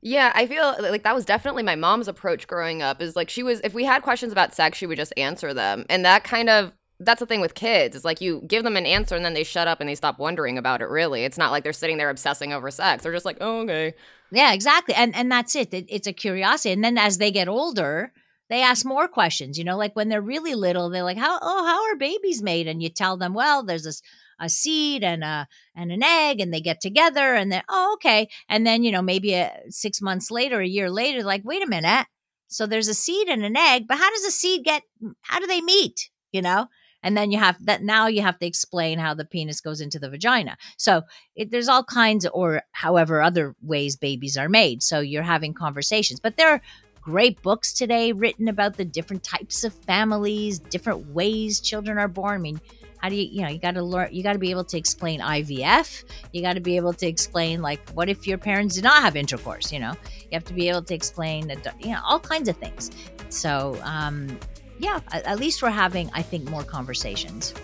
Yeah, 0.00 0.32
I 0.34 0.46
feel 0.46 0.64
uh, 0.64 0.90
like 0.90 1.02
that 1.02 1.14
was 1.14 1.24
definitely 1.24 1.62
my 1.62 1.76
mom's 1.76 2.08
approach 2.08 2.46
growing 2.46 2.82
up 2.82 3.00
is 3.00 3.16
like 3.16 3.30
she 3.30 3.42
was 3.42 3.60
if 3.64 3.74
we 3.74 3.84
had 3.84 4.02
questions 4.02 4.32
about 4.32 4.54
sex, 4.54 4.78
she 4.78 4.86
would 4.86 4.98
just 4.98 5.12
answer 5.16 5.54
them. 5.54 5.84
And 5.88 6.04
that 6.04 6.24
kind 6.24 6.48
of 6.48 6.72
that's 7.00 7.20
the 7.20 7.26
thing 7.26 7.40
with 7.40 7.54
kids. 7.54 7.96
It's 7.96 8.04
like 8.04 8.20
you 8.20 8.42
give 8.46 8.62
them 8.62 8.76
an 8.76 8.86
answer 8.86 9.16
and 9.16 9.24
then 9.24 9.34
they 9.34 9.44
shut 9.44 9.68
up 9.68 9.80
and 9.80 9.88
they 9.88 9.94
stop 9.94 10.18
wondering 10.18 10.58
about 10.58 10.80
it 10.80 10.88
really. 10.88 11.24
It's 11.24 11.38
not 11.38 11.50
like 11.50 11.64
they're 11.64 11.72
sitting 11.72 11.98
there 11.98 12.10
obsessing 12.10 12.52
over 12.52 12.70
sex. 12.70 13.02
They're 13.02 13.12
just 13.12 13.24
like, 13.24 13.38
"Oh, 13.40 13.62
okay." 13.62 13.94
Yeah, 14.30 14.52
exactly. 14.52 14.94
And 14.94 15.14
and 15.14 15.30
that's 15.30 15.54
it. 15.56 15.74
it. 15.74 15.86
It's 15.88 16.06
a 16.06 16.12
curiosity. 16.12 16.72
And 16.72 16.84
then 16.84 16.98
as 16.98 17.18
they 17.18 17.30
get 17.30 17.48
older, 17.48 18.12
they 18.50 18.62
ask 18.62 18.84
more 18.84 19.08
questions. 19.08 19.58
You 19.58 19.64
know, 19.64 19.76
like 19.76 19.96
when 19.96 20.08
they're 20.08 20.20
really 20.20 20.54
little, 20.54 20.90
they're 20.90 21.02
like, 21.02 21.18
"How 21.18 21.38
oh, 21.40 21.64
how 21.66 21.84
are 21.90 21.96
babies 21.96 22.42
made?" 22.42 22.66
And 22.66 22.82
you 22.82 22.88
tell 22.88 23.16
them, 23.16 23.34
"Well, 23.34 23.64
there's 23.64 23.84
this 23.84 24.02
a 24.40 24.48
seed 24.48 25.02
and 25.04 25.22
a 25.24 25.46
and 25.74 25.92
an 25.92 26.02
egg 26.02 26.40
and 26.40 26.52
they 26.52 26.60
get 26.60 26.80
together 26.80 27.34
and 27.34 27.50
then 27.50 27.62
oh 27.68 27.94
okay. 27.94 28.28
And 28.48 28.66
then 28.66 28.82
you 28.82 28.92
know 28.92 29.02
maybe 29.02 29.34
a, 29.34 29.52
6 29.68 30.02
months 30.02 30.30
later 30.30 30.60
a 30.60 30.66
year 30.66 30.90
later 30.90 31.22
like 31.22 31.42
wait 31.44 31.62
a 31.62 31.68
minute. 31.68 32.06
So 32.48 32.66
there's 32.66 32.88
a 32.88 32.94
seed 32.94 33.28
and 33.28 33.44
an 33.44 33.56
egg 33.56 33.86
but 33.88 33.98
how 33.98 34.10
does 34.10 34.24
a 34.24 34.30
seed 34.30 34.64
get 34.64 34.82
how 35.22 35.40
do 35.40 35.46
they 35.46 35.60
meet? 35.60 36.10
You 36.32 36.42
know? 36.42 36.66
And 37.02 37.14
then 37.18 37.30
you 37.30 37.38
have 37.38 37.62
that 37.66 37.82
now 37.82 38.06
you 38.06 38.22
have 38.22 38.38
to 38.38 38.46
explain 38.46 38.98
how 38.98 39.12
the 39.12 39.26
penis 39.26 39.60
goes 39.60 39.80
into 39.82 39.98
the 39.98 40.08
vagina. 40.08 40.56
So 40.78 41.02
it, 41.36 41.50
there's 41.50 41.68
all 41.68 41.84
kinds 41.84 42.26
or 42.26 42.62
however 42.72 43.20
other 43.20 43.54
ways 43.60 43.96
babies 43.96 44.38
are 44.38 44.48
made. 44.48 44.82
So 44.82 45.00
you're 45.00 45.22
having 45.22 45.54
conversations 45.54 46.18
but 46.20 46.36
there 46.36 46.62
great 47.04 47.40
books 47.42 47.72
today 47.72 48.12
written 48.12 48.48
about 48.48 48.76
the 48.76 48.84
different 48.84 49.22
types 49.22 49.62
of 49.62 49.74
families 49.84 50.58
different 50.58 51.06
ways 51.08 51.60
children 51.60 51.98
are 51.98 52.08
born. 52.08 52.34
I 52.34 52.38
mean 52.38 52.60
how 52.98 53.10
do 53.10 53.16
you 53.16 53.28
you 53.30 53.42
know 53.42 53.48
you 53.48 53.58
got 53.58 53.74
to 53.74 53.82
learn 53.82 54.08
you 54.10 54.22
got 54.22 54.32
to 54.32 54.38
be 54.38 54.50
able 54.50 54.64
to 54.64 54.78
explain 54.78 55.20
ivf 55.20 56.04
you 56.32 56.40
got 56.40 56.54
to 56.54 56.60
be 56.60 56.76
able 56.76 56.94
to 56.94 57.06
explain 57.06 57.60
like 57.60 57.90
what 57.90 58.08
if 58.08 58.26
your 58.26 58.38
parents 58.38 58.76
did 58.76 58.84
not 58.84 59.02
have 59.02 59.16
intercourse 59.16 59.70
you 59.70 59.78
know? 59.78 59.92
You 60.22 60.30
have 60.32 60.44
to 60.44 60.54
be 60.54 60.68
able 60.70 60.82
to 60.82 60.94
explain 60.94 61.52
you 61.80 61.90
know 61.90 62.00
all 62.04 62.18
kinds 62.18 62.48
of 62.48 62.56
things. 62.56 62.90
So 63.28 63.78
um 63.82 64.38
yeah, 64.78 65.00
at 65.12 65.38
least 65.38 65.62
we're 65.62 65.70
having, 65.70 66.10
I 66.12 66.22
think, 66.22 66.50
more 66.50 66.64
conversations. 66.64 67.54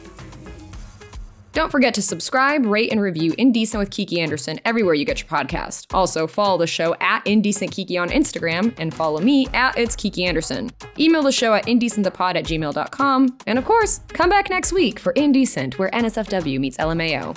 Don't 1.52 1.70
forget 1.70 1.94
to 1.94 2.02
subscribe, 2.02 2.64
rate, 2.64 2.92
and 2.92 3.00
review 3.00 3.34
Indecent 3.36 3.80
with 3.80 3.90
Kiki 3.90 4.20
Andersen 4.20 4.60
everywhere 4.64 4.94
you 4.94 5.04
get 5.04 5.20
your 5.20 5.28
podcast. 5.28 5.92
Also, 5.92 6.26
follow 6.26 6.58
the 6.58 6.66
show 6.66 6.94
at 7.00 7.26
Indecent 7.26 7.72
Kiki 7.72 7.98
on 7.98 8.08
Instagram 8.08 8.72
and 8.78 8.94
follow 8.94 9.20
me 9.20 9.48
at 9.48 9.76
It's 9.76 9.96
Kiki 9.96 10.24
Andersen. 10.24 10.70
Email 10.98 11.22
the 11.22 11.32
show 11.32 11.54
at 11.54 11.66
indecentthepod 11.66 12.36
at 12.36 12.44
gmail.com. 12.44 13.38
And 13.46 13.58
of 13.58 13.64
course, 13.64 14.00
come 14.08 14.30
back 14.30 14.48
next 14.48 14.72
week 14.72 15.00
for 15.00 15.12
Indecent, 15.12 15.78
where 15.78 15.90
NSFW 15.90 16.60
meets 16.60 16.76
LMAO. 16.76 17.36